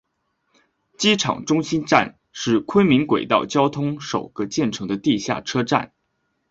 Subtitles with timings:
[0.97, 5.93] 机场中心站是昆明轨道交通首个建成地下车站。